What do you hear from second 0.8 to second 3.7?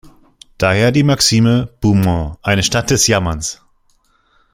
die Maxime, „Beaumont, eine Stadt des Jammers.